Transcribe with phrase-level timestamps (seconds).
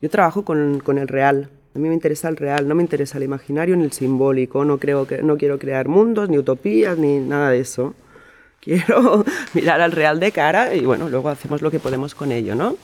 [0.00, 1.48] Yo trabajo con, con, el real.
[1.74, 4.64] A mí me interesa el real, no me interesa el imaginario ni el simbólico.
[4.64, 7.94] No, creo que, no quiero crear mundos, ni utopías, ni nada de eso.
[8.60, 9.24] Quiero
[9.54, 12.76] mirar al real de cara y bueno, luego hacemos lo que podemos con ello, ¿no?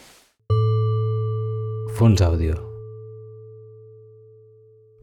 [1.94, 2.70] Fons àudio.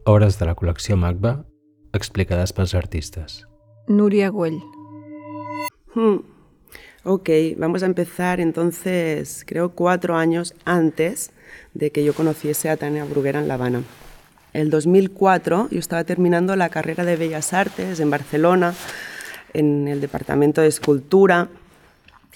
[0.06, 1.44] Obres de la col·lecció MACBA
[1.92, 3.46] explicades pels artistes.
[3.88, 4.62] Nuria Güell.
[5.94, 6.22] Hmm.
[7.02, 11.30] Ok, vamos a empezar entonces, creo cuatro años antes
[11.72, 13.82] de que yo conociese a Tania Bruguera en La Habana.
[14.52, 18.74] El 2004 yo estaba terminando la carrera de Bellas Artes en Barcelona,
[19.54, 21.48] en el departamento de escultura.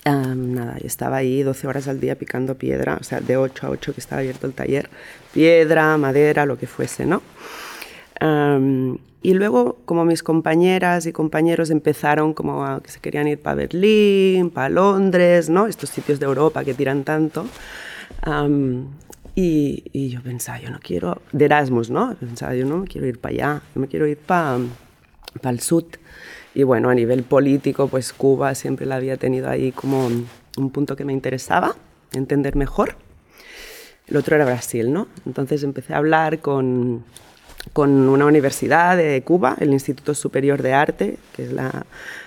[0.06, 3.92] Nada, estaba ahí 12 horas al día picando piedra, o sea, de 8 a 8
[3.92, 4.88] que estaba abierto el taller,
[5.34, 7.20] piedra, madera, lo que fuese, ¿no?
[9.24, 13.54] Y luego, como mis compañeras y compañeros empezaron como a que se querían ir para
[13.54, 15.66] Berlín, para Londres, ¿no?
[15.66, 17.46] Estos sitios de Europa que tiran tanto.
[18.26, 18.88] Um,
[19.34, 22.14] y, y, yo pensaba, yo no quiero, de Erasmus, ¿no?
[22.16, 24.58] Pensaba, yo no me quiero ir para allá, yo me quiero ir para
[25.40, 25.86] pa el sur.
[26.54, 30.96] Y bueno, a nivel político, pues Cuba siempre la había tenido ahí como un punto
[30.96, 31.74] que me interesaba,
[32.12, 32.96] entender mejor.
[34.06, 35.08] El otro era Brasil, ¿no?
[35.24, 37.04] Entonces empecé a hablar con
[37.72, 41.86] con una universidad de Cuba, el Instituto Superior de Arte, que es la,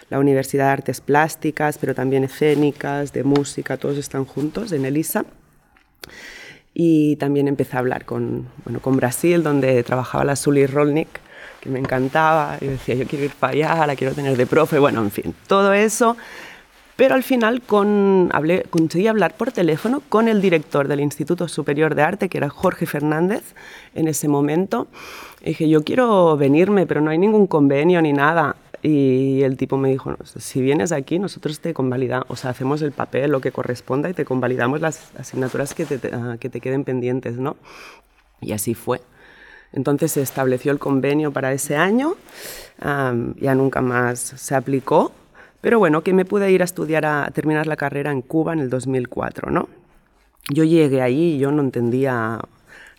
[0.10, 5.26] la, Universidad de Artes Plásticas, pero también escénicas, de música, todos están juntos en ELISA.
[6.74, 11.10] Y también empecé a hablar con, bueno, con Brasil, donde trabajaba la Sully Rolnik,
[11.60, 12.58] que me encantaba.
[12.62, 14.78] Y decía, yo quiero ir para allá, la quiero tener de profe.
[14.78, 16.18] Bueno, en fin, todo eso
[16.98, 21.94] pero al final con, hablé, conseguí hablar por teléfono con el director del Instituto Superior
[21.94, 23.44] de Arte, que era Jorge Fernández,
[23.94, 24.88] en ese momento.
[25.42, 28.56] Y dije, yo quiero venirme, pero no hay ningún convenio ni nada.
[28.81, 32.92] Y el tipo me dijo, si vienes aquí, nosotros te convalidamos, o sea, hacemos el
[32.92, 36.84] papel, lo que corresponda, y te convalidamos las asignaturas que te, ah, que te queden
[36.84, 37.58] pendientes, ¿no?
[38.42, 39.02] Y así fue.
[39.72, 42.16] Entonces se estableció el convenio para ese año,
[42.80, 45.12] ya nunca más se aplicó,
[45.62, 48.59] pero bueno, que me pude ir a estudiar, a terminar la carrera en Cuba en
[48.59, 49.69] el 2004, ¿no?
[50.50, 52.40] Yo llegué ahí y yo no entendía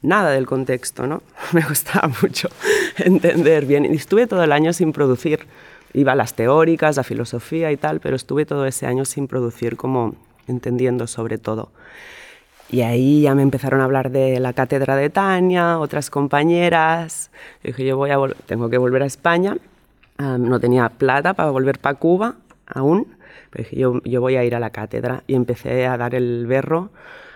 [0.02, 1.22] nada del contexto, ¿no?
[1.52, 2.48] Me costaba mucho
[2.98, 3.84] entender bien.
[3.84, 5.46] Y estuve todo el año sin producir.
[5.94, 9.76] Iba a las teóricas, a filosofía y tal, pero estuve todo ese año sin producir,
[9.76, 10.14] como
[10.46, 11.70] entendiendo sobre todo.
[12.70, 17.30] Y ahí ya me empezaron a hablar de la cátedra de Tania, otras compañeras.
[17.62, 19.56] dije, yo voy a tengo que volver a España.
[20.18, 22.36] no tenía plata para volver para Cuba
[22.68, 23.16] aún,
[23.50, 25.22] pero yo, yo voy a ir a la cátedra.
[25.26, 26.90] Y empecé a dar el berro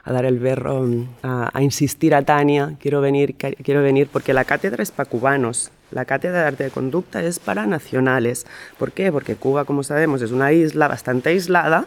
[0.05, 0.85] a dar el berro,
[1.23, 6.05] a, insistir a Tania, quiero venir, quiero venir, porque la cátedra es para cubanos, la
[6.05, 8.47] cátedra de arte de conducta es para nacionales.
[8.79, 9.13] ¿Por qué?
[9.13, 11.87] Porque Cuba, como sabemos, es una isla bastante aislada,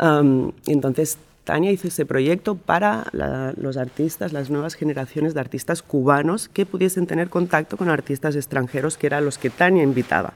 [0.00, 6.48] y entonces Tania hizo ese proyecto para los artistas, las nuevas generaciones de artistas cubanos
[6.48, 10.34] que pudiesen tener contacto con artistas extranjeros, que eran los que Tania invitaba,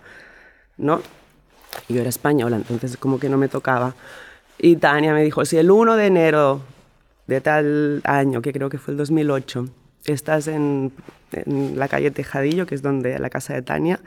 [0.76, 1.00] ¿no?
[1.88, 3.94] Yo era española, entonces como que no me tocaba.
[4.58, 6.62] Y Tania me dijo, si el 1 de enero
[7.26, 9.68] de tal año, que creo que fue el 2008,
[10.06, 10.92] estás en,
[11.46, 14.00] la calle Tejadillo, que es donde la casa de Tania,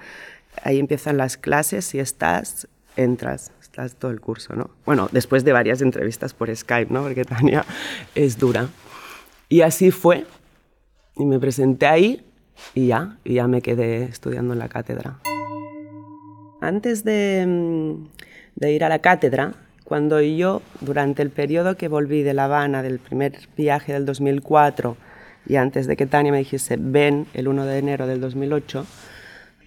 [0.63, 4.69] ahí empiezan las clases, y estás, entras, estás todo el curso, ¿no?
[4.85, 7.03] Bueno, después de varias entrevistas por Skype, ¿no?
[7.03, 7.65] Porque Tania
[8.15, 8.69] es dura.
[9.49, 10.25] Y así fue,
[11.15, 12.25] y me presenté ahí
[12.73, 15.19] y ya, y ya me quedé estudiando en la cátedra.
[16.61, 18.07] Antes de, mm,
[18.55, 19.53] de ir a la cátedra,
[19.83, 24.97] cuando yo, durante el periodo que volví de La Habana, del primer viaje del 2004,
[25.47, 28.85] y antes de que Tania me dijese, ven el 1 de enero del 2008,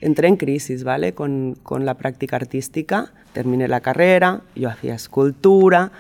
[0.01, 1.15] entré en crisis, ¿vale?
[1.15, 5.93] Con, con, la práctica artística, terminé la carrera, yo hacía escultura,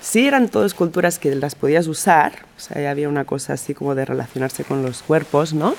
[0.00, 3.74] sí eran todas esculturas que las podías usar, o sea, ya había una cosa así
[3.74, 5.74] como de relacionarse con los cuerpos, ¿no?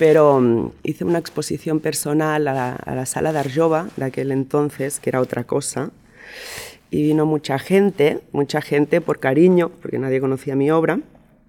[0.00, 5.10] Pero um, hice una exposición personal a la, sala de Arjova de aquel entonces, que
[5.10, 5.90] era otra cosa,
[6.90, 11.00] y vino mucha gente, mucha gente por cariño, porque nadie conocía mi obra,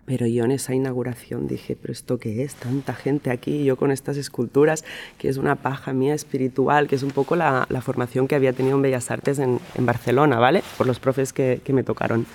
[0.03, 3.89] pero yo en esa inauguración dije, pero esto qué es, tanta gente aquí, yo con
[3.89, 4.83] estas esculturas,
[5.17, 8.75] que es una paja mía espiritual, que es un poco la, formación que había tenido
[8.75, 10.61] en Bellas Artes en, Barcelona, ¿vale?
[10.77, 12.25] Por los profes que me tocaron.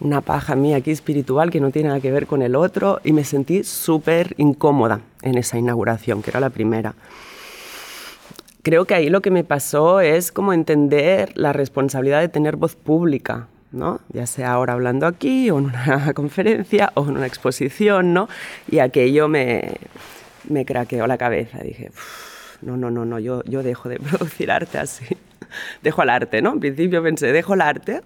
[0.00, 3.12] Una paja mía aquí espiritual que no tiene nada que ver con el otro y
[3.12, 6.94] me sentí súper incómoda en esa inauguración, que era la primera
[8.62, 12.76] creo que ahí lo que me pasó es como entender la responsabilidad de tener voz
[12.76, 14.00] pública, ¿no?
[14.12, 18.28] Ya sea ahora hablando aquí o en una conferencia o en una exposición, ¿no?
[18.70, 19.76] Y aquello me,
[20.48, 21.58] me craqueó la cabeza.
[21.58, 21.90] Dije,
[22.62, 25.06] no, no, no, no, yo, yo dejo de producir arte así.
[25.82, 26.52] dejo el arte, ¿no?
[26.52, 28.02] En principio pensé, dejo el arte.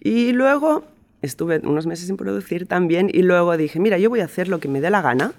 [0.00, 0.84] Y luego
[1.22, 4.60] estuve unos meses sin producir también y luego dije, mira, yo voy a hacer lo
[4.60, 5.32] que me dé la gana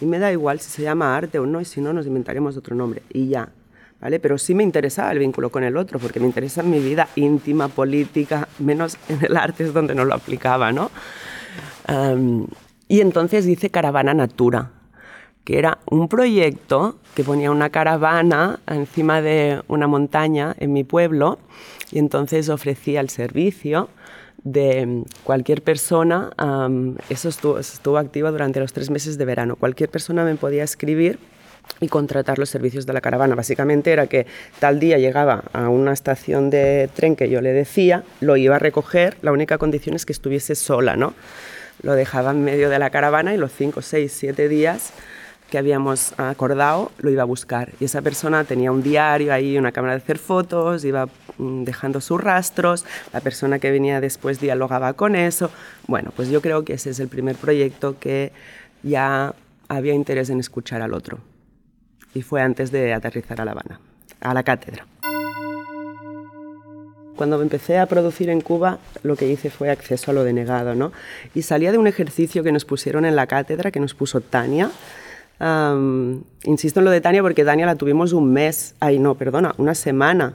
[0.00, 2.56] y me da igual si se llama arte o no y si no nos inventaremos
[2.56, 3.48] otro nombre y ya.
[3.98, 4.20] ¿Vale?
[4.20, 7.68] Pero sí me interesaba el vínculo con el otro, porque me interesa mi vida íntima,
[7.68, 10.90] política, menos en el arte es donde no lo aplicaba, ¿no?
[12.88, 14.72] y entonces hice Caravana Natura,
[15.44, 21.38] que era un proyecto que ponía una caravana encima de una montaña en mi pueblo
[21.92, 23.88] y entonces ofrecía el servicio
[24.46, 26.30] de cualquier persona,
[27.10, 31.18] eso estuvo, estuvo activo durante los tres meses de verano, cualquier persona me podía escribir
[31.80, 33.34] y contratar los servicios de la caravana.
[33.34, 34.26] Básicamente era que
[34.60, 38.60] tal día llegaba a una estación de tren que yo le decía, lo iba a
[38.60, 41.12] recoger, la única condición es que estuviese sola, ¿no?
[41.82, 44.92] Lo dejaba en medio de la caravana y los cinco, seis, siete días
[45.50, 47.70] que habíamos acordado lo iba a buscar.
[47.80, 51.08] Y esa persona tenía un diario ahí, una cámara de hacer fotos, iba
[51.38, 55.50] mm, dejando sus rastros, la persona que venía después dialogaba con eso.
[55.86, 58.32] Bueno, pues yo creo que ese es el primer proyecto que
[58.82, 59.34] ya
[59.68, 61.18] había interés en escuchar al otro.
[62.14, 63.80] Y fue antes de aterrizar a La Habana,
[64.20, 64.86] a la cátedra.
[67.16, 70.92] Cuando empecé a producir en Cuba, lo que hice fue acceso a lo denegado, ¿no?
[71.34, 74.70] Y salía de un ejercicio que nos pusieron en la cátedra, que nos puso Tania,
[75.38, 79.74] insisto en lo de Tania porque Tania la tuvimos un mes, ay no, perdona, una
[79.74, 80.34] semana.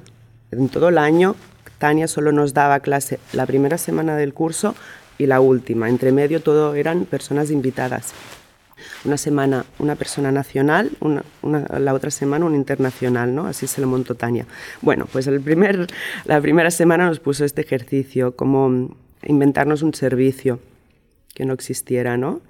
[0.51, 1.35] En todo el año
[1.77, 4.75] Tania solo nos daba clase la primera semana del curso
[5.17, 5.89] y la última.
[5.89, 8.13] Entre medio todo eran personas invitadas.
[9.03, 10.91] Una semana una persona nacional,
[11.43, 13.47] la otra semana un internacional, ¿no?
[13.47, 14.45] Así se lo montó Tania.
[14.81, 15.87] Bueno, pues el primer,
[16.25, 20.59] la primera semana nos puso este ejercicio, como inventarnos un servicio
[21.33, 22.41] que no existiera, ¿no?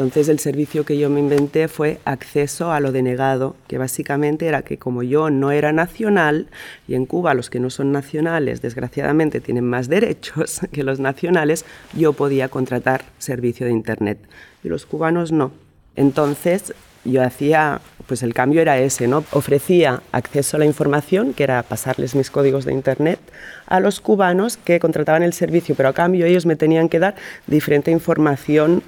[0.00, 4.62] Entonces el servicio que yo me inventé fue acceso a lo denegado, que básicamente era
[4.62, 6.46] que como yo no era nacional,
[6.88, 11.66] y en Cuba los que no son nacionales desgraciadamente tienen más derechos que los nacionales,
[11.92, 14.18] yo podía contratar servicio de Internet
[14.64, 15.52] y los cubanos no.
[15.96, 16.72] Entonces
[17.04, 19.24] yo hacía, pues el cambio era ese, ¿no?
[19.32, 23.18] Ofrecía acceso a la información, que era pasarles mis códigos de internet,
[23.66, 27.16] a los cubanos que contrataban el servicio, pero a cambio ellos me tenían que dar
[27.46, 28.82] diferente información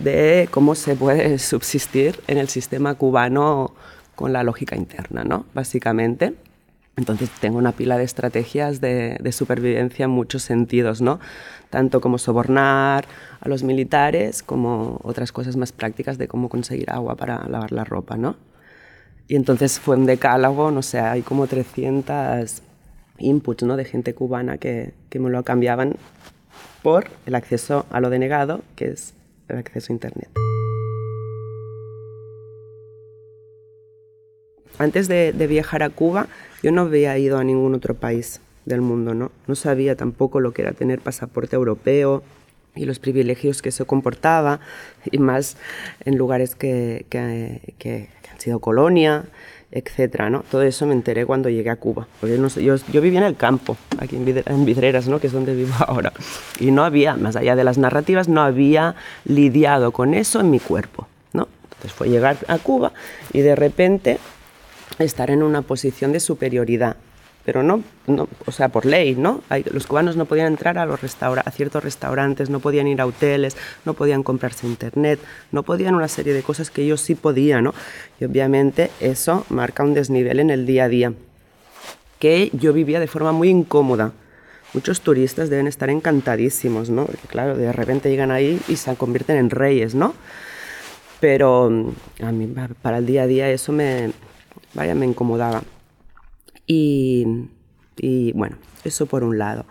[0.00, 3.74] de cómo se puede subsistir en el sistema cubano
[4.14, 5.46] con la lógica interna, ¿no?
[5.54, 6.34] Básicamente.
[6.96, 11.20] Entonces tengo una pila de estrategias de, supervivencia en muchos sentidos, ¿no?
[11.68, 13.04] Tanto como sobornar
[13.38, 17.84] a los militares, como otras cosas más prácticas de cómo conseguir agua para lavar la
[17.84, 18.36] ropa, ¿no?
[19.28, 22.62] Y entonces fue un decálogo, no sé, hay como 300
[23.18, 23.76] inputs, ¿no?
[23.76, 25.96] De gente cubana que, que me lo cambiaban
[26.82, 29.12] por el acceso a lo denegado, que es
[29.48, 30.30] el acceso a Internet.
[34.78, 36.26] Antes de, viajar a Cuba,
[36.62, 39.32] yo no había ido a ningún otro país del mundo, ¿no?
[39.46, 42.22] No sabía tampoco lo que era tener pasaporte europeo
[42.74, 44.60] y los privilegios que eso comportaba,
[45.10, 45.56] y más
[46.04, 49.24] en lugares que, han sido colonia,
[49.70, 50.44] etcétera, ¿no?
[50.50, 53.76] Todo eso me enteré cuando llegué a Cuba, porque yo, yo, vivía en el campo,
[53.98, 55.18] aquí en Vidreras, ¿no?
[55.18, 56.12] Que es donde vivo ahora,
[56.60, 60.60] y no había, más allá de las narrativas, no había lidiado con eso en mi
[60.60, 61.48] cuerpo, ¿no?
[61.64, 62.92] Entonces fue llegar a Cuba
[63.32, 64.18] y de repente
[64.98, 66.96] estar en una posición de superioridad,
[67.46, 69.40] pero no, no o sea, por ley, ¿no?
[69.72, 73.94] los cubanos no podían entrar a, a ciertos restaurantes, no podían ir a hoteles, no
[73.94, 75.20] podían comprarse internet,
[75.52, 77.74] no podían una serie de cosas que ellos sí podían, ¿no?
[78.18, 81.12] Y obviamente eso marca un desnivel en el día a día,
[82.18, 84.10] que yo vivía de forma muy incómoda.
[84.74, 87.06] Muchos turistas deben estar encantadísimos, ¿no?
[87.06, 90.14] Porque claro, de repente llegan ahí y se convierten en reyes, ¿no?
[91.20, 94.10] Pero mm, a mí para el día a día eso me,
[94.74, 95.62] vaya, me incomodaba.
[96.66, 97.48] Y,
[98.34, 99.64] bueno, eso por un lado.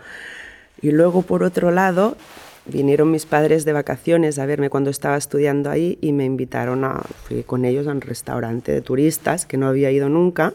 [0.81, 2.17] Y luego por otro lado,
[2.65, 7.01] vinieron mis padres de vacaciones a verme cuando estaba estudiando ahí y me invitaron a,
[7.23, 10.53] fui con ellos a un restaurante de turistas que no había ido nunca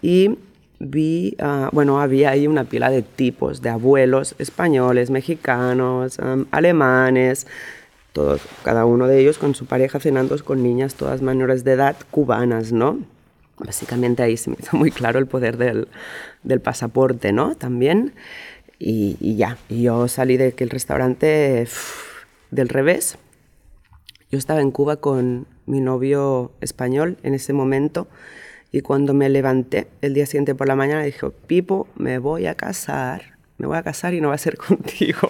[0.00, 0.38] y
[0.78, 6.18] vi, ah, bueno, había ahí una pila de tipos, de abuelos españoles, mexicanos,
[6.50, 7.46] alemanes,
[8.12, 11.96] todos, cada uno de ellos con su pareja cenando con niñas todas menores de edad
[12.10, 12.98] cubanas, ¿no?
[13.64, 15.88] Básicamente ahí se me hizo muy claro el poder del,
[16.42, 17.54] del pasaporte, ¿no?
[17.54, 18.14] También.
[18.78, 21.66] Y, y, ya, yo salí de aquel restaurante
[22.50, 23.18] del revés.
[24.30, 28.08] Yo estaba en Cuba con mi novio español en ese momento
[28.72, 32.54] y cuando me levanté el día siguiente por la mañana dije, Pipo, me voy a
[32.54, 35.28] casar, me voy a casar y no va a ser contigo.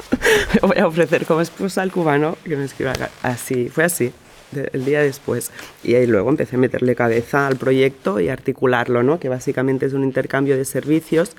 [0.54, 3.68] me voy a ofrecer como esposa al cubano que me escriba así.
[3.68, 4.12] Fue así
[4.54, 5.50] el día después.
[5.82, 9.18] Y ahí luego empecé a meterle cabeza al proyecto y articularlo, ¿no?
[9.18, 11.36] que básicamente es un intercambio de servicios.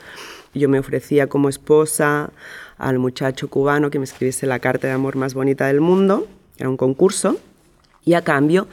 [0.54, 2.32] Yo me ofrecía como esposa
[2.78, 6.28] al muchacho cubano que me escribiese la carta de amor más bonita del mundo,
[6.58, 7.38] era un concurso,
[8.06, 8.68] y a cambio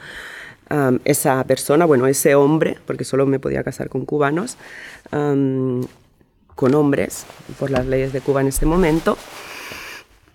[1.03, 4.57] esa persona, bueno, ese hombre, porque solo me podía casar con cubanos,
[5.09, 7.25] con hombres,
[7.59, 9.17] por las leyes de Cuba en ese momento,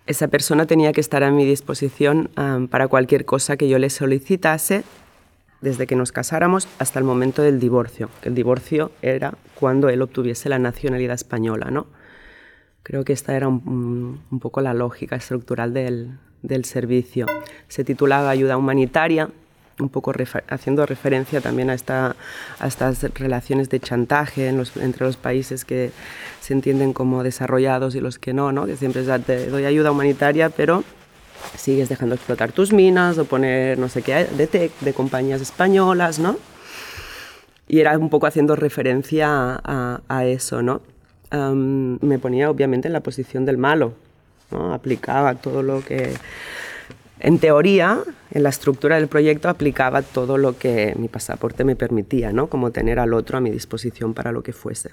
[0.07, 2.31] esa persona tenía que estar a mi disposición
[2.71, 4.85] para cualquier cosa que yo le solicitase
[5.61, 10.49] desde que nos casáramos hasta el momento del divorcio, el divorcio era cuando él obtuviese
[10.49, 11.87] la nacionalidad española, ¿no?
[12.83, 17.27] Creo que esta era un, poco la lógica estructural del, del, servicio.
[17.67, 19.31] Se titulaba Ayuda Humanitaria,
[19.79, 20.13] un poco
[20.49, 22.17] haciendo referencia también a, esta,
[22.59, 25.93] a estas relaciones de chantaje entre los países que
[26.41, 28.67] se entienden como desarrollados y los que no, ¿no?
[28.67, 30.85] que siempre es, te doy ayuda humanitaria, pero
[31.57, 36.37] sigues dejando explotar tus minas o poner no sé qué de, de compañías españolas, ¿no?
[37.69, 40.81] Y era un poco haciendo referencia a, eso, ¿no?
[41.33, 43.93] me ponía obviamente en la posición del malo,
[44.53, 44.73] ¿no?
[44.73, 46.15] Aplicaba todo lo que,
[47.27, 47.99] en teoría,
[48.31, 52.47] en la estructura del proyecto aplicaba todo lo que mi pasaporte me permitía, ¿no?
[52.47, 54.93] Como tener al otro a mi disposición para lo que fuese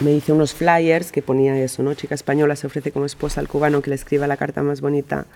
[0.00, 1.92] me hice unos flyers que ponía eso, ¿no?
[1.94, 5.26] Chica española se ofrece como esposa al cubano que le escriba la carta más bonita,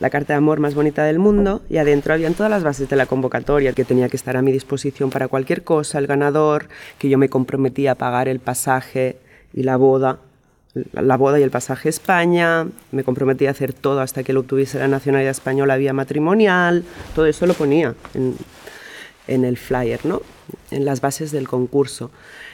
[0.00, 2.96] la carta de amor más bonita del mundo, y adentro habían todas las bases de
[2.96, 6.66] la convocatoria, que tenía que estar a mi disposición para cualquier cosa, el ganador,
[6.98, 9.16] que yo me comprometía a pagar el pasaje
[9.54, 10.18] y la boda,
[10.74, 14.40] la boda y el pasaje a España, me comprometía a hacer todo hasta que lo
[14.40, 18.36] obtuviese la nacionalidad española vía matrimonial, todo eso lo ponía en,
[19.28, 20.22] en el flyer, ¿no?
[20.70, 22.10] En las bases del concurso.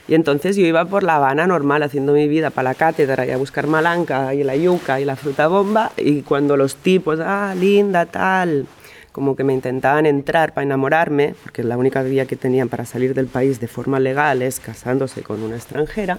[0.08, 3.30] Y entonces yo iba por La Habana normal haciendo mi vida para la cátedra y
[3.30, 7.54] a buscar malanca y la yuca y la fruta bomba y cuando los tipos, ah,
[7.54, 8.66] linda, tal,
[9.12, 13.14] como que me intentaban entrar para enamorarme, porque la única vía que tenían para salir
[13.14, 16.18] del país de forma legal es casándose con una extranjera,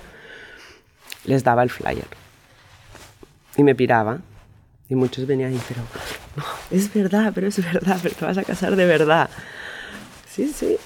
[1.26, 2.08] les daba el flyer.
[3.58, 4.20] Y me piraba.
[4.90, 5.82] Y muchos venían y, pero,
[6.72, 9.30] es verdad, pero es verdad, pero te vas a casar de verdad.
[10.28, 10.78] Sí, sí.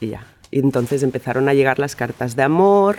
[0.00, 2.98] Y ya, entonces empezaron a llegar las cartas de amor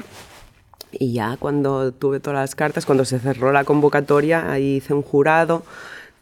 [0.91, 5.01] y ya cuando tuve todas las cartas, cuando se cerró la convocatoria, ahí hice un
[5.01, 5.63] jurado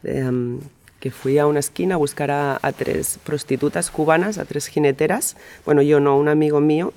[0.02, 0.60] em,
[1.00, 5.36] que fui a una esquina a buscar a, tres prostitutas cubanas, a tres jineteras.
[5.64, 6.92] Bueno, yo no, un amigo mío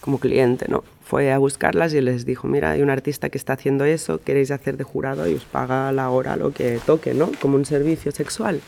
[0.00, 0.84] como cliente, ¿no?
[1.04, 4.50] Fue a buscarlas y les dijo, mira, hay un artista que está haciendo eso, queréis
[4.50, 7.30] hacer de jurado y os paga la hora lo que toque, ¿no?
[7.40, 8.60] Como un servicio sexual.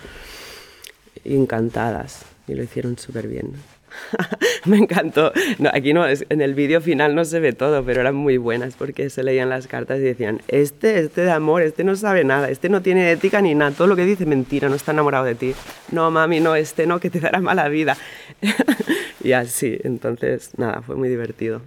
[1.25, 3.53] encantadas y lo hicieron súper bien.
[4.65, 5.33] me encantó.
[5.73, 9.11] Aquí no, en el vídeo final no se ve todo, pero eran muy buenas porque
[9.11, 12.69] se leían las cartas y decían, este, este de amor, este no sabe nada, este
[12.69, 15.55] no tiene ética ni nada, todo lo que dice mentira, no está enamorado de ti.
[15.91, 17.97] No, mami, no, este no, que te dará mala vida.
[19.23, 21.63] y así, entonces, nada, fue muy divertido.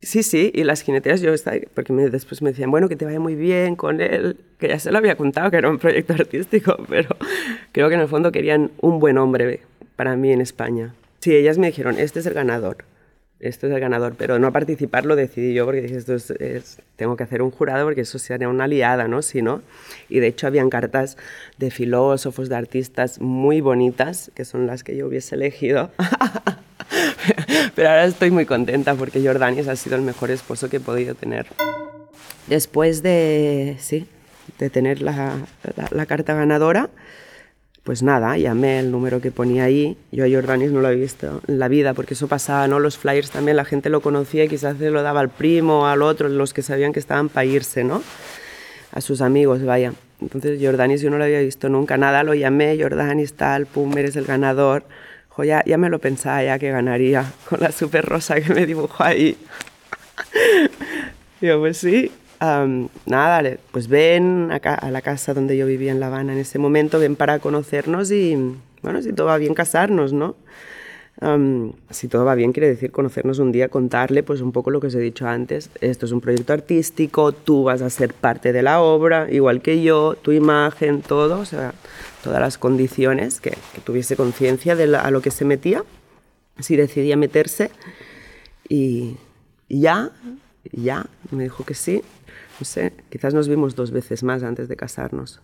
[0.00, 3.18] Sí, sí, y las jineteras yo estaba, porque después me decían, bueno, que te vaya
[3.18, 6.76] muy bien con él, que ya se lo había contado que era un proyecto artístico,
[6.88, 7.16] pero
[7.72, 9.60] creo que en el fondo querían un buen hombre
[9.96, 10.94] para mí en España.
[11.20, 12.84] Sí, ellas me dijeron, este es el ganador,
[13.40, 17.16] este es el ganador, pero no participar lo decidí yo porque dije, esto es, tengo
[17.16, 19.22] que hacer un jurado porque eso sería una liada, ¿no?
[19.22, 19.62] Si no,
[20.08, 21.16] y de hecho habían cartas
[21.56, 25.90] de filósofos, de artistas muy bonitas, que son las que yo hubiese elegido.
[27.74, 31.14] pero ahora estoy muy contenta porque Jordanis ha sido el mejor esposo que he podido
[31.14, 31.46] tener.
[32.46, 34.06] Después de, sí,
[34.58, 35.36] de tener la,
[35.90, 36.90] la carta ganadora,
[37.88, 39.96] pues nada, llamé el número que ponía ahí.
[40.12, 42.80] Yo a Jordanis no lo había visto en la vida, porque eso pasaba, ¿no?
[42.80, 46.02] Los flyers también la gente lo conocía y quizás se lo daba al primo, al
[46.02, 48.02] otro, los que sabían que estaban para irse, ¿no?
[48.92, 49.94] A sus amigos, vaya.
[50.20, 54.16] Entonces Jordanis yo no lo había visto nunca, nada, lo llamé, Jordanis tal, pum, eres
[54.16, 54.84] el ganador.
[55.30, 58.66] Jo, ya, ya me lo pensaba ya que ganaría con la super rosa que me
[58.66, 59.38] dibujó ahí.
[61.40, 66.32] yo, pues sí, nada, pues ven a la casa donde yo vivía en La Habana
[66.32, 68.36] en ese momento, ven para conocernos y,
[68.82, 70.36] bueno, si todo va bien, casarnos, ¿no?
[71.90, 74.86] si todo va bien, quiere decir conocernos un día, contarle pues un poco lo que
[74.86, 75.68] os he dicho antes.
[75.80, 79.82] Esto es un proyecto artístico, tú vas a ser parte de la obra, igual que
[79.82, 81.74] yo, tu imagen, todo, o sea,
[82.22, 85.82] todas las condiciones, que, tuviese conciencia de a lo que se metía,
[86.60, 87.70] si decidía meterse.
[88.68, 89.16] Y
[89.68, 90.12] ya,
[90.70, 92.02] ya, me dijo que sí,
[92.58, 95.40] no sé, quizás nos vimos dos veces más antes de casarnos.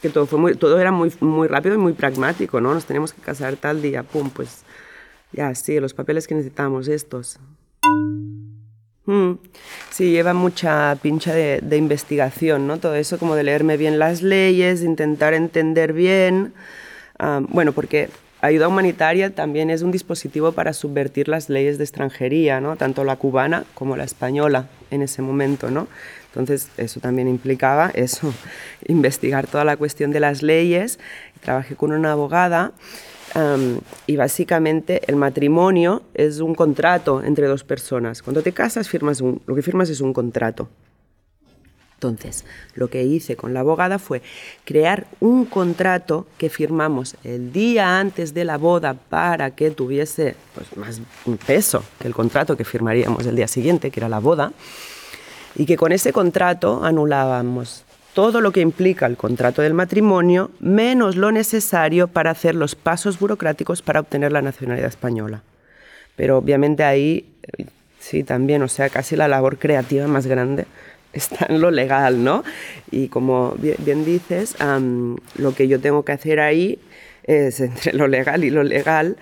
[0.00, 2.74] que todo, fue muy, todo era muy, muy rápido y muy pragmático, ¿no?
[2.74, 4.64] Nos teníamos que casar tal día, pum, pues
[5.30, 7.38] ya, sí, los papeles que necesitamos, estos.
[9.06, 9.34] Mm,
[9.90, 12.78] sí, lleva mucha pincha de, de, investigación, ¿no?
[12.78, 16.52] Todo eso como de leerme bien las leyes, intentar entender bien.
[17.18, 18.10] Ah, bueno, porque
[18.42, 22.76] ayuda humanitaria también es un dispositivo para subvertir las leyes de extranjería, ¿no?
[22.76, 25.70] tanto la cubana como la española en ese momento.
[25.70, 25.88] ¿no?
[26.26, 28.34] Entonces, eso también implicaba eso,
[28.86, 30.98] investigar toda la cuestión de las leyes.
[31.40, 32.72] Trabajé con una abogada
[34.06, 38.22] y básicamente el matrimonio es un contrato entre dos personas.
[38.22, 40.68] Cuando te casas, firmas lo que firmas es un contrato.
[42.02, 42.44] Entonces,
[42.74, 44.22] lo que hice con la abogada fue
[44.64, 50.76] crear un contrato que firmamos el día antes de la boda para que tuviese pues,
[50.76, 51.00] más
[51.46, 54.52] peso que el contrato que firmaríamos el día siguiente, que era la boda,
[55.54, 61.14] y que con ese contrato anulábamos todo lo que implica el contrato del matrimonio, menos
[61.14, 65.42] lo necesario para hacer los pasos burocráticos para obtener la nacionalidad española.
[66.16, 67.32] Pero obviamente ahí,
[68.00, 70.66] sí, también, o sea, casi la labor creativa más grande
[71.12, 72.44] está en lo legal, ¿no?
[72.90, 74.56] Y como bien, dices,
[75.36, 76.78] lo que yo tengo que hacer ahí
[77.24, 79.16] es, entre lo legal y lo legal,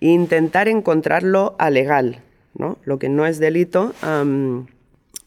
[0.00, 2.20] intentar encontrarlo a legal,
[2.54, 2.78] ¿no?
[2.84, 3.94] Lo que no es delito,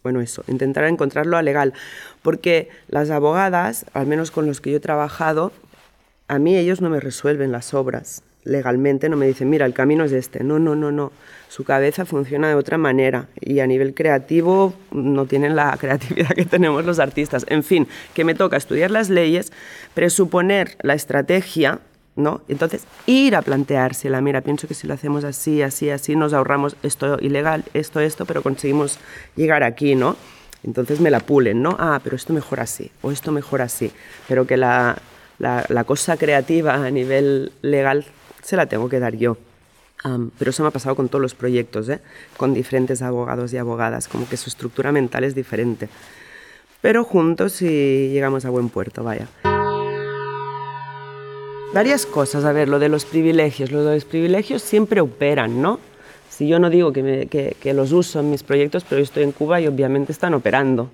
[0.02, 1.74] bueno, eso, intentar encontrarlo a legal.
[2.22, 5.52] Porque las abogadas, al menos con los que yo he trabajado,
[6.28, 10.03] a mí ellos no me resuelven las obras legalmente, no me dicen, mira, el camino
[10.03, 10.43] es este.
[10.43, 11.12] No, no, no, no
[11.50, 16.46] su cabeza funciona de otra manera y a nivel creativo no tienen la creatividad que
[16.46, 17.46] tenemos los artistas.
[17.50, 19.51] En fin, que me toca estudiar las leyes,
[19.96, 21.79] presuponer la estrategia,
[22.15, 22.41] ¿no?
[22.48, 26.75] Entonces, ir a planteársela, mira, pienso que si lo hacemos así, así, así, nos ahorramos
[26.84, 29.00] esto ilegal, esto, esto, pero conseguimos
[29.36, 30.15] llegar aquí, ¿no?
[30.63, 31.77] Entonces me la pulen, ¿no?
[31.79, 33.91] Ah, pero esto mejor así, o esto mejor así,
[34.27, 34.98] pero que la,
[35.39, 38.05] la, la cosa creativa a nivel legal
[38.50, 39.38] se la tengo que dar yo
[40.38, 42.00] pero eso me ha pasado con todos los proyectos, ¿eh?
[42.38, 45.89] con diferentes abogados y abogadas, como que su estructura mental es diferente.
[46.82, 49.27] Pero juntos y llegamos a buen puerto, vaya.
[51.74, 53.72] Varias cosas, a ver, lo de los privilegios.
[53.72, 55.79] Lo de los privilegios siempre operan, ¿no?
[56.29, 59.24] Si yo no digo que, que, que los uso en mis proyectos, pero yo estoy
[59.24, 60.89] en Cuba y obviamente están operando.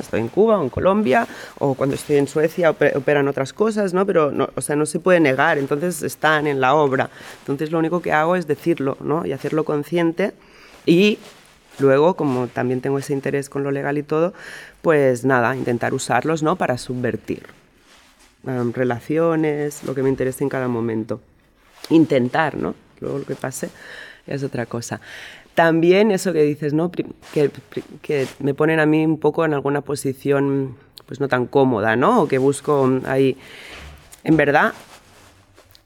[0.00, 1.26] Estoy en Cuba o en Colombia
[1.58, 4.06] o cuando estoy en Suecia operan otras cosas, ¿no?
[4.06, 7.10] Pero, no, o sea, no se puede negar, entonces están en la obra.
[7.40, 9.26] Entonces lo único que hago es decirlo, ¿no?
[9.26, 10.32] Y hacerlo consciente
[10.86, 11.18] y
[11.78, 14.34] luego, como también tengo ese interés con lo legal y todo,
[14.82, 16.56] pues nada, intentar usarlos, ¿no?
[16.56, 17.44] Para subvertir
[18.44, 21.20] relaciones, lo que me interese en cada momento.
[21.90, 22.74] Intentar, ¿no?
[23.00, 23.70] Luego lo que pase
[24.26, 25.00] es otra cosa.
[25.54, 26.90] También eso que dices, ¿no?
[26.90, 27.06] Que,
[28.00, 32.22] que, me ponen a mí un poco en alguna posición pues no tan cómoda, ¿no?
[32.22, 33.36] O que busco ahí...
[34.24, 34.72] En verdad,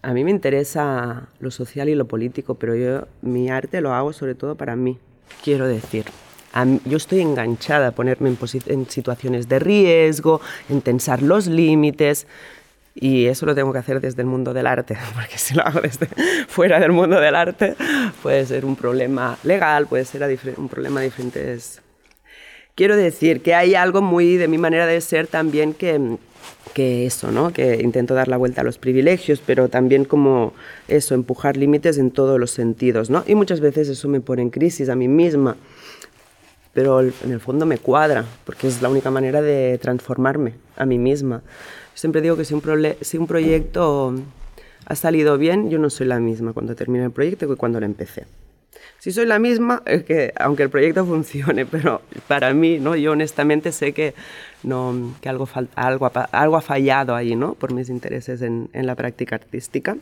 [0.03, 4.13] a mí me interesa lo social y lo político, pero yo mi arte lo hago
[4.13, 4.99] sobre todo para mí,
[5.43, 6.05] quiero decir.
[6.85, 12.29] yo estoy enganchada a ponerme en, en situaciones de riesgo, en tensar los límites.
[12.99, 15.81] Y eso lo tengo que hacer desde el mundo del arte, porque si lo hago
[15.81, 16.09] desde
[16.49, 17.77] fuera del mundo del arte,
[18.23, 21.83] puede ser un problema legal, puede ser un problema de diferentes...
[22.75, 26.19] Quiero decir que hay algo muy de mi manera de ser también que,
[26.75, 27.51] que eso, ¿no?
[27.53, 30.53] Que intento dar la vuelta a los privilegios, pero también como
[30.89, 33.25] eso, empujar límites en todos los sentidos, ¿no?
[33.27, 35.57] Y muchas veces eso me pone en crisis a mí misma,
[36.75, 40.99] pero en el fondo me cuadra, porque es la única manera de transformarme a mí
[40.99, 41.43] misma.
[41.97, 42.63] Siempre digo que si un,
[43.01, 44.15] si un proyecto
[44.85, 47.87] ha salido bien, yo no soy la misma cuando termine el proyecto que cuando lo
[47.87, 48.27] empecé.
[48.99, 52.97] Si soy la misma, es que aunque el proyecto funcione, pero para mí, ¿no?
[52.97, 54.13] yo honestamente sé que,
[54.63, 57.55] no, que algo, algo, algo ha fallado ahí, ¿no?
[57.55, 59.97] por mis intereses en, en la práctica artística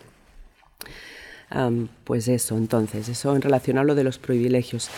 [2.04, 4.90] pues eso, entonces, eso en relación a lo de los privilegios.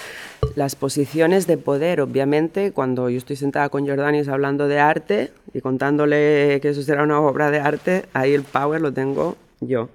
[0.54, 5.60] Las posiciones de poder, obviamente, cuando yo estoy sentada con Jordanis hablando de arte y
[5.60, 9.88] contándole que eso será una obra de arte, ahí el power lo tengo yo.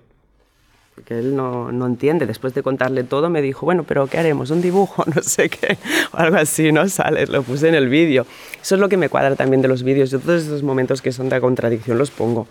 [0.93, 2.27] Porque él no, no entiende.
[2.27, 4.51] Después de contarle todo, me dijo, bueno, pero ¿qué haremos?
[4.51, 5.03] ¿Un dibujo?
[5.15, 5.77] No sé qué.
[6.13, 6.87] O algo así, ¿no?
[6.89, 8.25] Sale, lo puse en el vídeo.
[8.61, 10.11] Eso es lo que me cuadra también de los vídeos.
[10.11, 12.45] Yo todos esos momentos que son de contradicción los pongo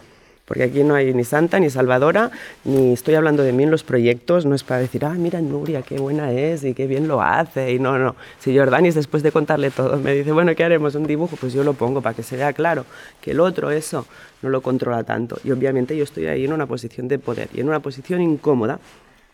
[0.51, 2.33] porque aquí no hay ni santa ni salvadora,
[2.65, 5.83] ni estoy hablando de mí en los proyectos, no es para decir, ah, mira Nuria,
[5.83, 8.17] qué buena es y qué bien lo hace, y no, no.
[8.41, 10.97] Si Jordanis después de contarle todo me dice, bueno, ¿qué haremos?
[10.97, 11.37] ¿Un dibujo?
[11.37, 12.85] Pues yo lo pongo para que se vea claro
[13.21, 14.09] que el otro eso
[14.43, 15.39] no lo controla tanto.
[15.45, 18.81] Y obviamente yo estoy ahí en una posición de poder y en una posición incómoda,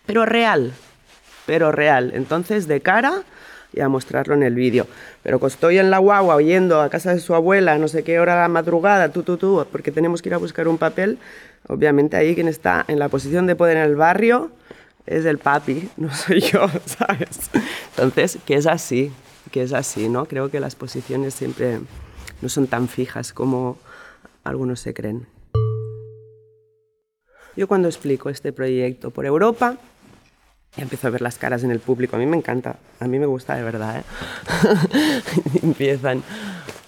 [0.05, 0.75] pero real,
[1.47, 2.13] pero real.
[2.15, 3.23] Entonces, de cara
[3.77, 4.87] y a mostrarlo en el vídeo.
[5.23, 8.19] Pero cuando estoy en la guagua oyendo a casa de su abuela, no sé qué
[8.19, 11.19] hora de la madrugada, tú, tú, tú, porque tenemos que ir a buscar un papel,
[11.69, 14.51] obviamente ahí quien está en la posición de poder en el barrio
[15.07, 17.51] es el papi, no soy yo, ¿sabes?
[17.91, 19.13] Entonces, que es así,
[19.53, 20.27] que es así, ¿no?
[20.27, 21.79] Creo que las posiciones siempre
[22.41, 23.79] no son tan fijas como
[24.43, 25.27] algunos se creen.
[27.57, 29.79] Yo cuando explico este proyecto por Europa,
[30.77, 32.17] y empiezo a ver las caras en el público.
[32.17, 33.99] A mí me encanta, a mí me gusta de verdad.
[33.99, 34.03] ¿eh?
[35.63, 36.23] Empiezan,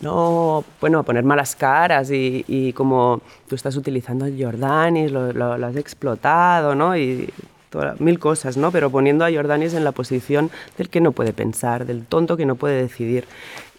[0.00, 5.32] no, bueno, a poner malas caras y, y, como tú estás utilizando el Jordanis, lo,
[5.32, 6.96] lo, lo has explotado, ¿no?
[6.96, 7.32] Y
[7.70, 8.70] todas, mil cosas, ¿no?
[8.70, 12.46] Pero poniendo a Jordanis en la posición del que no puede pensar, del tonto que
[12.46, 13.26] no puede decidir.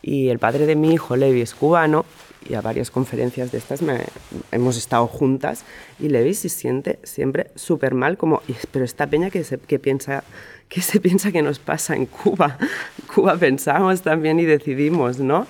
[0.01, 2.05] Y el padre de mi hijo, Levi, es cubano
[2.47, 4.05] y a varias conferencias de estas me,
[4.51, 5.63] hemos estado juntas
[5.99, 10.23] y Levi se siente siempre súper mal como, pero esta peña que se, que, piensa,
[10.67, 12.57] que se piensa que nos pasa en Cuba.
[13.13, 15.47] Cuba pensamos también y decidimos, ¿no?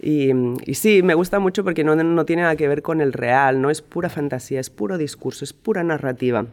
[0.00, 0.30] Y,
[0.66, 3.62] y, sí, me gusta mucho porque no, no tiene nada que ver con el real,
[3.62, 6.44] no es pura fantasía, es puro discurso, es pura narrativa.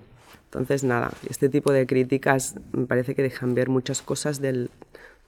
[0.45, 4.69] Entonces, nada, este tipo de críticas me parece que dejan ver muchas cosas del,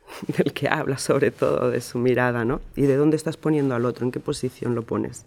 [0.37, 2.61] del que habla, sobre todo de su mirada, ¿no?
[2.75, 5.25] Y de dónde estás poniendo al otro, en qué posición lo pones.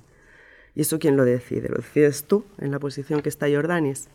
[0.75, 1.69] ¿Y eso quién lo decide?
[1.69, 4.09] ¿Lo decides tú en la posición que está Jordanis?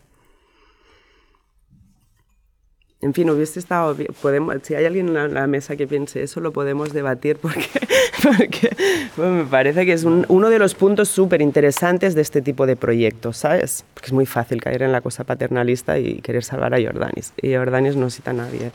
[3.04, 6.52] En fin, hubiese estado podemos, si hay alguien en la mesa que piense eso, lo
[6.52, 7.68] podemos debatir porque,
[8.22, 8.74] porque
[9.14, 12.66] bueno, me parece que es un, uno de los puntos súper interesantes de este tipo
[12.66, 13.84] de proyectos, ¿sabes?
[13.92, 17.34] Porque es muy fácil caer en la cosa paternalista y querer salvar a Jordanis.
[17.42, 18.72] Y Jordanis no cita a nadie.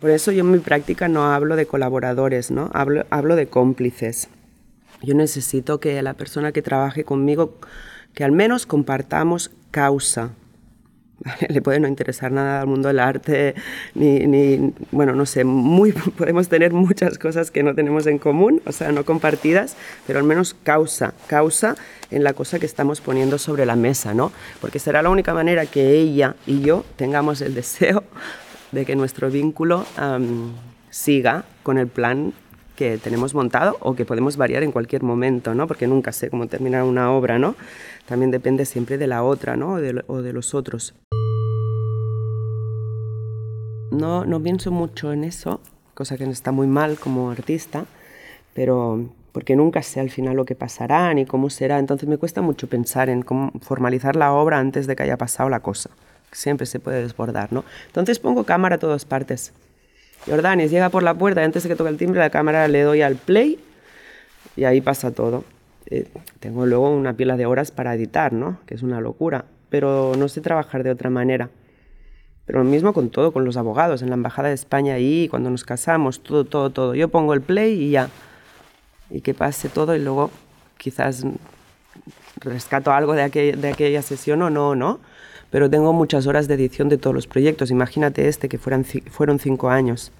[0.00, 2.70] Por eso yo en mi práctica no hablo de colaboradores, ¿no?
[2.72, 4.28] Hablo, hablo de cómplices.
[5.02, 7.58] Yo necesito que la persona que trabaje conmigo,
[8.14, 10.30] que al menos compartamos causa.
[11.50, 13.54] Le puede no interesar nada al mundo del arte,
[13.94, 18.62] ni, ni, bueno, no sé, muy, podemos tener muchas cosas que no tenemos en común,
[18.64, 21.76] o sea, no compartidas, pero al menos causa, causa
[22.10, 24.32] en la cosa que estamos poniendo sobre la mesa, ¿no?
[24.62, 28.02] Porque será la única manera que ella y yo tengamos el deseo
[28.72, 29.84] de que nuestro vínculo
[30.90, 32.32] siga con el plan
[32.76, 35.66] que tenemos montado o que podemos variar en cualquier momento, ¿no?
[35.66, 37.54] Porque nunca sé cómo terminar una obra, ¿no?
[38.06, 39.74] También depende siempre de la otra, ¿no?
[40.06, 40.94] O de, los otros.
[43.90, 45.60] No, no pienso mucho en eso,
[45.94, 47.84] cosa que está muy mal como artista,
[48.54, 52.40] pero porque nunca sé al final lo que pasará ni cómo será, entonces me cuesta
[52.40, 55.90] mucho pensar en cómo formalizar la obra antes de que haya pasado la cosa
[56.32, 57.64] siempre se puede desbordar, ¿no?
[57.86, 59.52] Entonces pongo cámara a todas partes.
[60.26, 63.02] Jordanis llega por la puerta, antes de que toque el timbre, la cámara le doy
[63.02, 63.58] al play
[64.56, 65.44] y ahí pasa todo.
[65.86, 68.58] Eh, tengo luego una pila de horas para editar, ¿no?
[68.66, 71.50] Que es una locura, pero no sé trabajar de otra manera.
[72.46, 75.50] Pero lo mismo con todo, con los abogados, en la Embajada de España ahí, cuando
[75.50, 76.94] nos casamos, todo, todo, todo.
[76.94, 78.08] Yo pongo el play y ya.
[79.08, 80.30] Y que pase todo y luego
[80.76, 81.24] quizás
[82.40, 85.00] rescato algo de, de aquella sesión o no, ¿no?
[85.50, 87.70] Pero tengo muchas horas de edición de todos los proyectos.
[87.70, 90.12] Imagínate este, que fueran, fueron cinco años.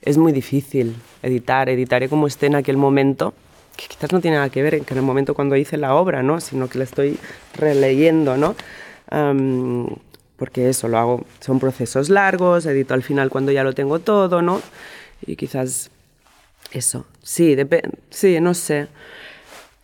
[0.00, 3.34] Es muy difícil editar, editaré como esté en aquel momento,
[3.76, 6.40] que quizás no tiene nada que ver en el momento cuando hice la obra, ¿no?
[6.40, 7.18] sino que la estoy
[7.54, 8.56] releyendo, ¿no?
[10.36, 14.42] Porque eso lo hago, son procesos largos, edito al final cuando ya lo tengo todo,
[14.42, 14.60] ¿no?
[15.24, 15.90] Y quizás
[16.72, 17.56] eso, sí,
[18.10, 18.88] sí, no sé.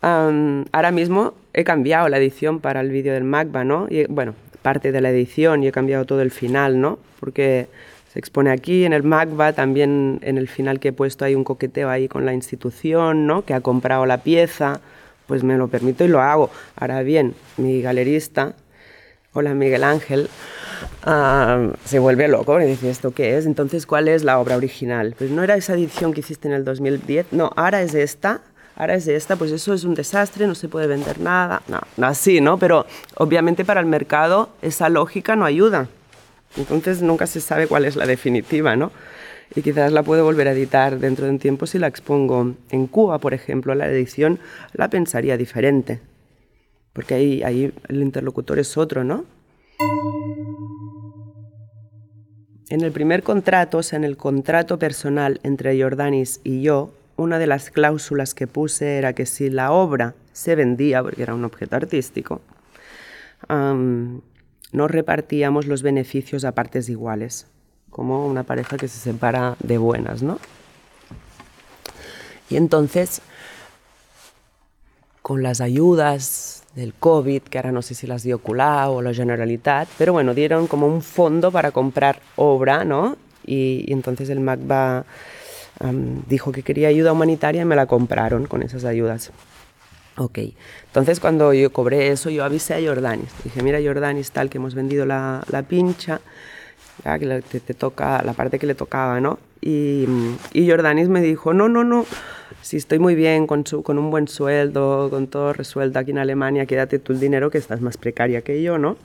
[0.00, 3.88] Ahora mismo he cambiado la edición para el vídeo del Magba, ¿no?
[3.90, 7.00] Y, bueno, parte de la edición y he cambiado todo el final, ¿no?
[7.18, 7.66] Porque
[8.12, 11.42] se expone aquí en el Magba, también en el final que he puesto hay un
[11.42, 13.44] coqueteo ahí con la institución, ¿no?
[13.44, 14.80] Que ha comprado la pieza,
[15.26, 16.48] pues me lo permito y lo hago.
[16.76, 18.54] Ahora bien, mi galerista,
[19.32, 20.28] hola Miguel Ángel,
[21.08, 23.46] uh, se vuelve loco y dice, ¿esto qué es?
[23.46, 25.16] Entonces, ¿cuál es la obra original?
[25.18, 28.42] Pues no era esa edición que hiciste en el 2010, no, ahora es esta
[28.78, 32.40] ahora es esta, pues eso es un desastre, no se puede vender nada, no, así,
[32.40, 32.58] ¿no?
[32.58, 32.86] Pero
[33.16, 35.88] obviamente para el mercado esa lógica no ayuda.
[36.56, 38.92] Entonces nunca se sabe cuál es la definitiva, ¿no?
[39.54, 42.86] Y quizás la puedo volver a editar dentro de un tiempo si la expongo en
[42.86, 44.38] Cuba, por ejemplo, la edición
[44.72, 46.00] la pensaría diferente,
[46.92, 49.24] porque ahí, ahí el interlocutor es otro, ¿no?
[52.70, 57.38] En el primer contrato, o sea, en el contrato personal entre Jordanis y yo, una
[57.38, 61.44] de las cláusulas que puse era que si la obra se vendía, porque era un
[61.44, 62.40] objeto artístico,
[63.48, 67.46] no repartíamos los beneficios a partes iguales,
[67.90, 70.38] como una pareja que se separa de buenas, ¿no?
[72.48, 73.20] Y entonces,
[75.20, 79.12] con las ayudas del COVID, que ahora no sé si las dio Colau o la
[79.12, 83.16] Generalitat, pero bueno, dieron como un fondo para comprar obra, ¿no?
[83.44, 85.04] Y, entonces el MAC va
[86.28, 89.30] dijo que quería ayuda humanitaria y me la compraron con esas ayudas.
[90.16, 90.38] Ok,
[90.86, 93.30] entonces cuando yo cobré eso, yo avisé a Jordanis.
[93.44, 96.20] Dije, mira Jordanis, tal que hemos vendido la, la pincha,
[97.04, 99.38] ya, que te, toca la parte que le tocaba, ¿no?
[99.60, 100.06] Y,
[100.52, 102.04] y Jordanis me dijo, no, no, no,
[102.62, 106.66] si estoy muy bien, con, con un buen sueldo, con todo resuelto aquí en Alemania,
[106.66, 108.96] quédate tú el dinero que estás más precaria que yo, ¿no?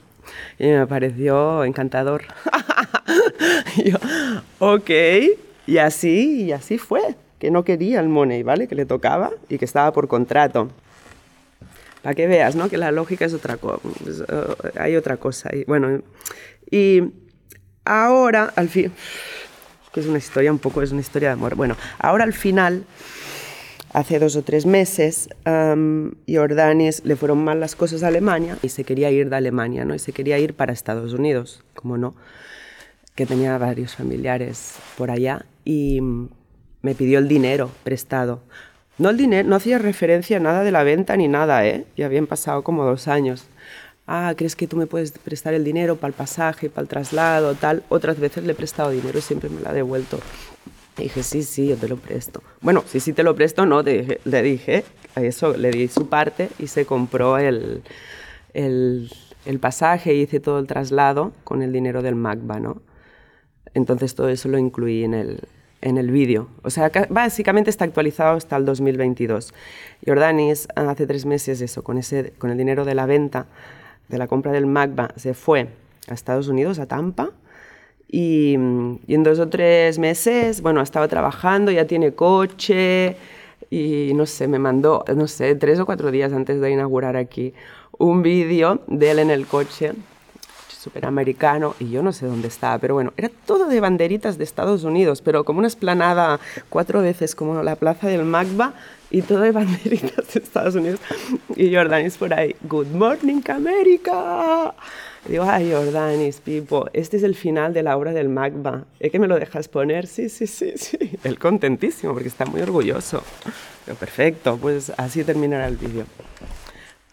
[0.58, 2.24] Y me pareció encantador.
[3.86, 3.98] yo,
[4.60, 4.90] ok,
[5.68, 7.02] y así, y así fue,
[7.40, 8.68] que no quería el money, ¿vale?
[8.68, 10.70] Que le tocaba y que estaba por contrato.
[12.02, 12.70] Para que veas, ¿no?
[12.70, 13.82] Que la lógica es otra cosa,
[14.30, 15.50] eh, hay otra cosa.
[15.68, 16.02] Bueno,
[16.70, 17.02] y
[17.86, 18.92] ahora, al fin,
[19.94, 21.56] que es una historia un poco, es una historia de amor.
[21.56, 22.86] Bueno, ahora al final
[23.94, 28.84] hace dos o tres meses, um, le fueron mal las cosas a Alemania y se
[28.84, 29.94] quería ir de Alemania, ¿no?
[29.94, 32.16] Y se quería ir para Estados Unidos, como no,
[33.16, 36.00] que tenía varios familiares por allá y
[36.82, 38.42] me pidió el dinero prestado.
[38.98, 41.86] No el dinero, no hacía referencia a nada de la venta ni nada, ¿eh?
[41.98, 43.48] Ya habían pasado como dos años.
[44.06, 47.56] Ah, ¿crees que tú me puedes prestar el dinero para el pasaje, para el traslado,
[47.56, 47.84] tal?
[47.90, 50.20] Otras veces le he prestado dinero y siempre me lo ha devuelto.
[50.98, 52.44] Y dije, sí, sí, yo te lo presto.
[52.62, 54.84] Bueno, sí, sí te lo presto, no, te le dije,
[55.16, 57.82] eso le di su parte y se compró el,
[58.54, 59.10] el,
[59.46, 62.82] el pasaje, hice todo el traslado con el dinero del MACBA, ¿no?
[63.74, 65.40] Entonces todo eso lo incluí en el,
[65.82, 66.48] en el vídeo.
[66.64, 69.54] O sea, básicamente está actualizado hasta el 2022.
[70.06, 73.48] Jordanis hace tres meses eso, con, ese, con el dinero de la venta,
[74.08, 75.68] de la compra del MACBA, se fue
[76.08, 77.32] a Estados Unidos, a Tampa,
[78.16, 83.18] y, en dos o tres meses, bueno, ha estado trabajando, ya tiene coche
[83.72, 87.56] y no sé, me mandó, no sé, tres o cuatro días antes de inaugurar aquí
[87.98, 89.94] un vídeo de él en el coche,
[90.84, 94.44] súper americano, y yo no sé dónde estaba, pero bueno, era todo de banderitas de
[94.44, 98.74] Estados Unidos, pero como una esplanada cuatro veces como la plaza del Magba
[99.10, 101.00] y todo de banderitas de Estados Unidos.
[101.56, 104.74] Y Jordanis por ahí, Good morning, América.
[105.28, 108.84] Digo, ay, Jordanis, Pipo, este es el final de la obra del Magba.
[109.00, 110.06] ¿Es que me lo dejas poner?
[110.06, 110.98] Sí, sí, sí, sí.
[111.24, 113.24] Él contentísimo porque está muy orgulloso.
[113.86, 116.06] Pero perfecto, pues así terminará el vídeo.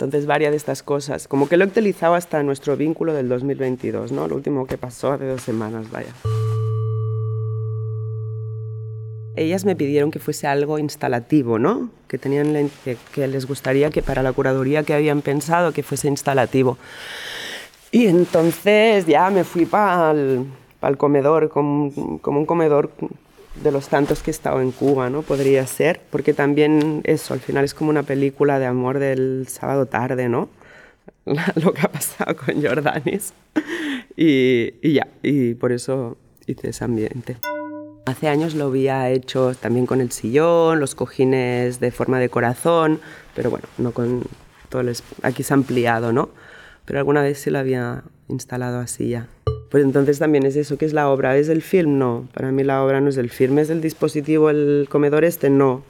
[0.00, 4.12] Entonces, varias de estas cosas, como que lo he utilizado hasta nuestro vínculo del 2022,
[4.12, 4.28] ¿no?
[4.28, 6.08] Lo último que pasó hace dos semanas, vaya.
[9.36, 11.90] Ellas me pidieron que fuese algo instalativo, ¿no?
[12.08, 12.70] Que, tenían,
[13.12, 16.78] que les gustaría que para la curaduría que habían pensado que fuese instalativo.
[17.92, 22.90] Y entonces ya me fui para el comedor, como, un comedor
[23.56, 25.22] de los tantos que he estado en Cuba, ¿no?
[25.22, 29.86] Podría ser, porque también eso, al final es como una película de amor del sábado
[29.86, 30.48] tarde, ¿no?
[31.56, 33.32] Lo que ha pasado con Jordanis.
[34.16, 37.36] Y, y ya, y por eso hice ese ambiente.
[38.06, 43.00] Hace años lo había hecho también con el sillón, los cojines de forma de corazón,
[43.34, 44.24] pero bueno, no con
[44.68, 44.96] todo el...
[45.22, 46.30] Aquí se ha ampliado, ¿no?
[46.90, 49.28] pero alguna vez se lo había instalado así ya.
[49.70, 51.36] Pues entonces también es eso, que es la obra?
[51.36, 51.98] ¿Es el film?
[51.98, 55.48] No, para mí la obra no es el film, es el dispositivo, el comedor este,
[55.48, 55.82] no.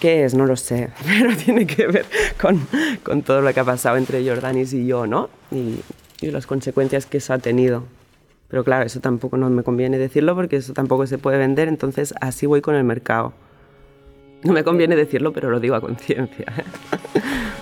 [0.00, 0.34] ¿Qué es?
[0.34, 2.04] No lo sé, pero tiene que ver
[2.40, 2.60] con,
[3.02, 5.28] con, todo lo que ha pasado entre Jordanis y yo, ¿no?
[5.50, 5.80] Y,
[6.20, 7.84] y las consecuencias que eso ha tenido.
[8.48, 12.14] Pero claro, eso tampoco no me conviene decirlo porque eso tampoco se puede vender, entonces
[12.20, 13.32] así voy con el mercado.
[14.44, 16.46] No me conviene decirlo, pero lo digo a conciencia.